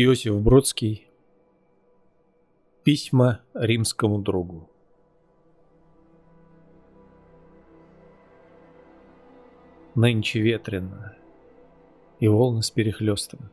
Иосиф 0.00 0.40
Бродский. 0.40 1.08
Письма 2.84 3.40
римскому 3.52 4.20
другу. 4.20 4.70
Нынче 9.96 10.40
ветрено, 10.40 11.16
и 12.20 12.28
волны 12.28 12.62
с 12.62 12.70
перехлестом. 12.70 13.50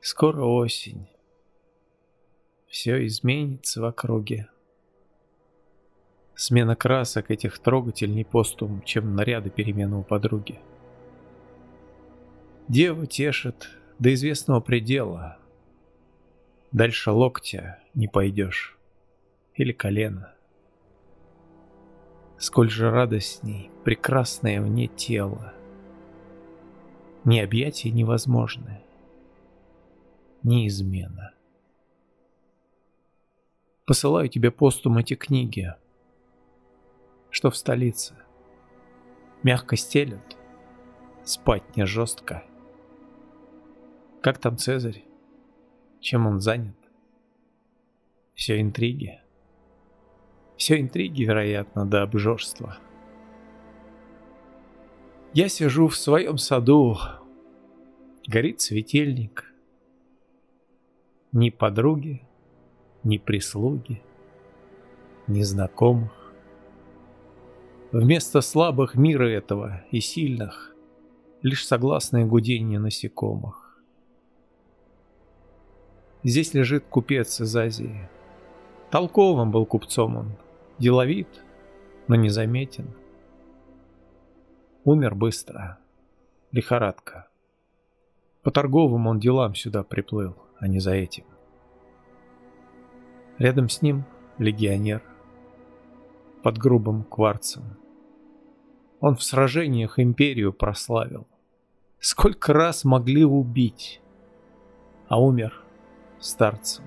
Скоро 0.00 0.42
осень. 0.42 1.06
Все 2.66 3.06
изменится 3.06 3.80
в 3.80 3.84
округе. 3.84 4.48
Смена 6.34 6.74
красок 6.74 7.30
этих 7.30 7.60
трогательней 7.60 8.24
постум, 8.24 8.82
чем 8.82 9.14
наряды 9.14 9.50
перемены 9.50 9.98
у 9.98 10.02
подруги. 10.02 10.58
Дева 12.66 13.06
тешит 13.06 13.70
до 13.98 14.12
известного 14.14 14.60
предела. 14.60 15.38
Дальше 16.72 17.10
локтя 17.10 17.78
не 17.94 18.08
пойдешь. 18.08 18.76
Или 19.54 19.72
колено. 19.72 20.34
Сколь 22.38 22.68
же 22.68 22.90
радостней, 22.90 23.70
прекрасное 23.84 24.60
вне 24.60 24.88
тела. 24.88 25.54
Ни 27.24 27.38
объятия 27.38 27.90
невозможны, 27.90 28.82
ни 30.42 30.66
измена. 30.66 31.32
Посылаю 33.86 34.28
тебе 34.28 34.50
постум 34.50 34.98
эти 34.98 35.14
книги, 35.14 35.74
что 37.30 37.50
в 37.50 37.56
столице. 37.56 38.16
Мягко 39.42 39.76
стелют, 39.76 40.36
спать 41.24 41.76
не 41.76 41.86
жестко. 41.86 42.42
Как 44.24 44.38
там 44.38 44.56
Цезарь? 44.56 45.04
Чем 46.00 46.26
он 46.26 46.40
занят? 46.40 46.78
Все 48.32 48.58
интриги. 48.58 49.20
Все 50.56 50.80
интриги, 50.80 51.24
вероятно, 51.24 51.84
до 51.84 52.00
обжорства. 52.00 52.78
Я 55.34 55.50
сижу 55.50 55.88
в 55.88 55.96
своем 55.96 56.38
саду. 56.38 56.96
Горит 58.26 58.62
светильник. 58.62 59.52
Ни 61.32 61.50
подруги, 61.50 62.22
ни 63.02 63.18
прислуги, 63.18 64.00
ни 65.26 65.42
знакомых. 65.42 66.32
Вместо 67.92 68.40
слабых 68.40 68.94
мира 68.94 69.28
этого 69.28 69.84
и 69.90 70.00
сильных 70.00 70.74
лишь 71.42 71.66
согласное 71.66 72.24
гудение 72.24 72.78
насекомых. 72.78 73.63
Здесь 76.24 76.54
лежит 76.54 76.86
купец 76.88 77.38
из 77.42 77.54
Азии. 77.54 78.08
Толковым 78.90 79.50
был 79.50 79.66
купцом 79.66 80.16
он, 80.16 80.32
деловит, 80.78 81.44
но 82.08 82.14
незаметен. 82.14 82.88
Умер 84.84 85.16
быстро, 85.16 85.78
лихорадка. 86.50 87.28
По 88.42 88.50
торговым 88.50 89.06
он 89.06 89.20
делам 89.20 89.54
сюда 89.54 89.82
приплыл, 89.82 90.34
а 90.58 90.66
не 90.66 90.80
за 90.80 90.92
этим. 90.92 91.24
Рядом 93.36 93.68
с 93.68 93.82
ним 93.82 94.06
легионер 94.38 95.02
под 96.42 96.56
грубым 96.56 97.04
кварцем. 97.04 97.76
Он 99.00 99.14
в 99.14 99.22
сражениях 99.22 99.98
империю 99.98 100.54
прославил. 100.54 101.26
Сколько 102.00 102.54
раз 102.54 102.84
могли 102.84 103.24
убить, 103.26 104.00
а 105.08 105.20
умер 105.20 105.63
старцем. 106.24 106.84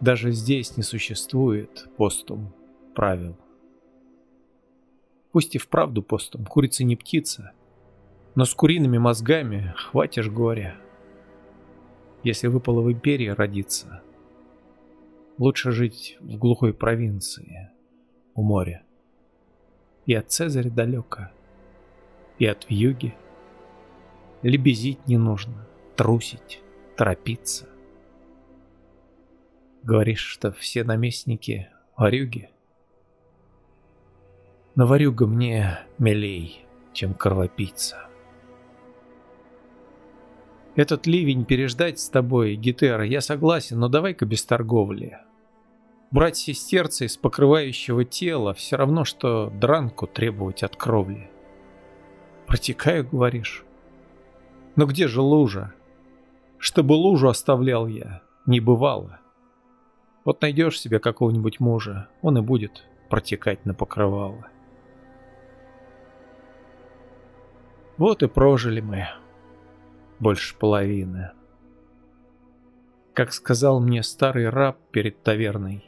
Даже 0.00 0.32
здесь 0.32 0.76
не 0.76 0.82
существует 0.82 1.88
постум 1.96 2.52
правил. 2.94 3.36
Пусть 5.32 5.54
и 5.54 5.58
вправду 5.58 6.02
постум, 6.02 6.44
курица 6.44 6.84
не 6.84 6.96
птица, 6.96 7.52
но 8.34 8.44
с 8.44 8.54
куриными 8.54 8.98
мозгами 8.98 9.74
хватишь 9.76 10.28
горя. 10.28 10.76
Если 12.24 12.48
выпало 12.48 12.80
в 12.80 12.90
империи 12.90 13.28
родиться, 13.28 14.02
лучше 15.38 15.70
жить 15.70 16.16
в 16.20 16.36
глухой 16.36 16.74
провинции, 16.74 17.70
у 18.34 18.42
моря. 18.42 18.82
И 20.06 20.14
от 20.14 20.30
Цезаря 20.30 20.70
далеко, 20.70 21.30
и 22.38 22.46
от 22.46 22.68
вьюги. 22.68 23.14
Лебезить 24.42 25.06
не 25.06 25.18
нужно, 25.18 25.66
трусить 25.96 26.62
торопиться. 27.00 27.66
Говоришь, 29.82 30.20
что 30.20 30.52
все 30.52 30.84
наместники 30.84 31.70
варюги? 31.96 32.50
Но 34.74 34.86
варюга 34.86 35.26
мне 35.26 35.78
милей, 35.96 36.66
чем 36.92 37.14
кровопийца. 37.14 38.06
Этот 40.76 41.06
ливень 41.06 41.46
переждать 41.46 41.98
с 41.98 42.10
тобой, 42.10 42.54
Гетера, 42.56 43.06
я 43.06 43.22
согласен, 43.22 43.78
но 43.78 43.88
давай-ка 43.88 44.26
без 44.26 44.44
торговли. 44.44 45.16
Брать 46.10 46.36
сестерца 46.36 47.06
из 47.06 47.16
покрывающего 47.16 48.04
тела 48.04 48.52
все 48.52 48.76
равно, 48.76 49.06
что 49.06 49.48
дранку 49.48 50.06
требовать 50.06 50.62
от 50.62 50.76
кровли. 50.76 51.30
Протекаю, 52.46 53.08
говоришь? 53.08 53.64
Но 54.76 54.84
где 54.84 55.08
же 55.08 55.22
лужа? 55.22 55.72
Чтобы 56.60 56.92
лужу 56.92 57.28
оставлял 57.28 57.86
я, 57.86 58.20
не 58.44 58.60
бывало. 58.60 59.18
Вот 60.26 60.42
найдешь 60.42 60.78
себе 60.78 60.98
какого-нибудь 60.98 61.58
мужа, 61.58 62.08
он 62.20 62.36
и 62.36 62.42
будет 62.42 62.84
протекать 63.08 63.64
на 63.64 63.72
покрывало. 63.72 64.46
Вот 67.96 68.22
и 68.22 68.28
прожили 68.28 68.82
мы. 68.82 69.08
Больше 70.18 70.54
половины. 70.54 71.30
Как 73.14 73.32
сказал 73.32 73.80
мне 73.80 74.02
старый 74.02 74.50
раб 74.50 74.76
перед 74.90 75.22
таверной, 75.22 75.82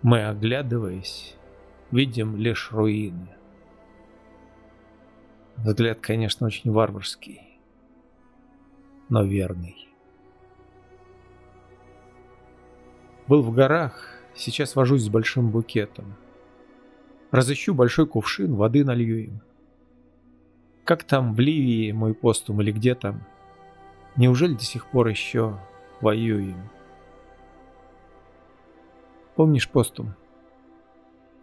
мы, 0.00 0.28
оглядываясь, 0.28 1.34
видим 1.90 2.36
лишь 2.36 2.70
руины. 2.70 3.30
Взгляд, 5.56 5.98
конечно, 5.98 6.46
очень 6.46 6.70
варварский 6.70 7.47
но 9.08 9.24
верный. 9.24 9.88
Был 13.26 13.42
в 13.42 13.52
горах, 13.52 14.14
сейчас 14.34 14.74
вожусь 14.74 15.02
с 15.02 15.08
большим 15.08 15.50
букетом. 15.50 16.16
Разыщу 17.30 17.74
большой 17.74 18.06
кувшин, 18.06 18.54
воды 18.54 18.84
налью 18.84 19.24
им. 19.24 19.40
Как 20.84 21.04
там 21.04 21.34
в 21.34 21.40
Ливии 21.40 21.92
мой 21.92 22.14
постум 22.14 22.62
или 22.62 22.72
где 22.72 22.94
там? 22.94 23.26
Неужели 24.16 24.54
до 24.54 24.64
сих 24.64 24.86
пор 24.86 25.08
еще 25.08 25.58
воюем? 26.00 26.70
Помнишь 29.36 29.68
постум? 29.68 30.14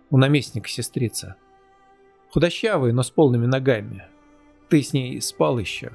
У 0.10 0.18
наместника 0.18 0.68
сестрица. 0.68 1.36
Худощавая, 2.32 2.92
но 2.92 3.04
с 3.04 3.12
полными 3.12 3.46
ногами. 3.46 4.06
Ты 4.70 4.82
с 4.82 4.92
ней 4.92 5.22
спал 5.22 5.60
еще. 5.60 5.92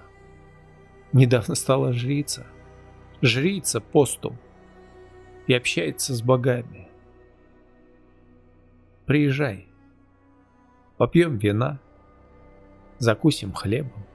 Недавно 1.13 1.55
стала 1.55 1.93
жрица. 1.93 2.47
Жрица 3.21 3.81
постум. 3.81 4.39
И 5.47 5.55
общается 5.55 6.15
с 6.15 6.23
богами. 6.23 6.89
Приезжай. 9.07 9.67
Попьем 10.97 11.37
вина. 11.39 11.81
Закусим 12.99 13.53
хлебом. 13.53 14.07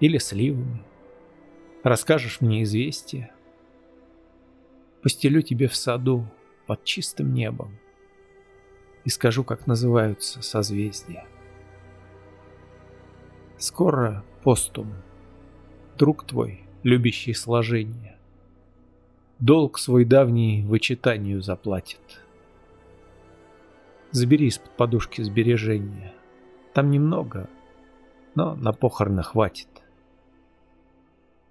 Или 0.00 0.18
сливами. 0.18 0.82
Расскажешь 1.82 2.42
мне 2.42 2.62
известие. 2.64 3.32
Постелю 5.02 5.40
тебе 5.40 5.68
в 5.68 5.76
саду 5.76 6.26
под 6.66 6.84
чистым 6.84 7.32
небом. 7.32 7.78
И 9.04 9.08
скажу, 9.08 9.44
как 9.44 9.66
называются 9.66 10.42
созвездия. 10.42 11.26
Скоро 13.56 14.24
постум 14.42 14.92
друг 15.98 16.24
твой, 16.24 16.60
любящий 16.84 17.34
сложение, 17.34 18.16
долг 19.40 19.78
свой 19.78 20.04
давний 20.04 20.62
вычитанию 20.62 21.42
заплатит. 21.42 22.22
Забери 24.12 24.46
из-под 24.46 24.70
подушки 24.70 25.20
сбережения. 25.20 26.14
Там 26.72 26.90
немного, 26.90 27.48
но 28.34 28.54
на 28.54 28.72
похороны 28.72 29.22
хватит. 29.22 29.68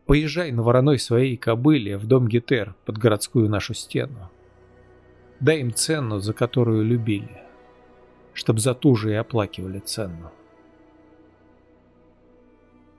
Поезжай 0.06 0.52
на 0.54 0.64
вороной 0.64 0.98
своей 0.98 1.36
кобыле 1.36 1.98
в 1.98 2.08
дом 2.08 2.28
Гетер 2.28 2.74
под 2.86 2.98
городскую 2.98 3.50
нашу 3.50 3.74
стену. 3.74 4.32
Дай 5.42 5.60
им 5.60 5.74
цену, 5.74 6.20
за 6.20 6.34
которую 6.34 6.84
любили, 6.84 7.44
чтоб 8.34 8.58
за 8.58 8.74
ту 8.74 8.96
же 8.96 9.12
и 9.12 9.16
оплакивали 9.16 9.80
цену. 9.80 10.32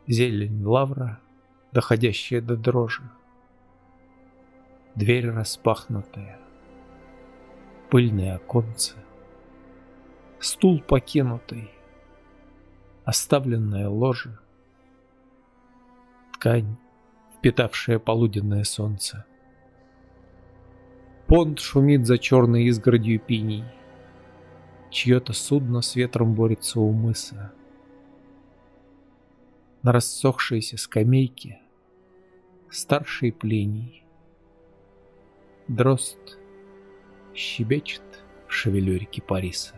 Зелень 0.07 0.65
лавра, 0.65 1.19
доходящая 1.73 2.41
до 2.41 2.57
дрожи. 2.57 3.03
Дверь 4.95 5.31
распахнутая, 5.31 6.39
пыльные 7.91 8.35
оконцы, 8.35 8.95
Стул 10.41 10.81
покинутый, 10.81 11.71
оставленная 13.05 13.89
ложе, 13.89 14.39
Ткань, 16.33 16.77
впитавшая 17.37 17.99
полуденное 17.99 18.63
солнце. 18.63 19.25
Понт 21.27 21.59
шумит 21.59 22.07
за 22.07 22.19
черной 22.19 22.65
изгородью 22.65 23.19
пиней. 23.19 23.65
Чье-то 24.91 25.33
судно 25.33 25.83
с 25.83 25.97
ветром 25.97 26.35
борется 26.35 26.81
у 26.81 26.93
мыса. 26.93 27.53
На 29.83 29.93
рассохшейся 29.93 30.77
скамейке 30.77 31.61
старший 32.71 33.33
плений. 33.33 34.05
Дрозд 35.69 36.39
щебечет 37.35 38.03
в 38.49 38.53
шевелюре 38.53 39.07
кипариса. 39.07 39.78